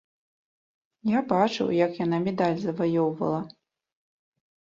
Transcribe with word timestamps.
Я 1.09 1.19
бачыў, 1.33 1.67
як 1.85 1.91
яна 2.05 2.17
медаль 2.25 2.57
заваёўвала. 2.63 3.41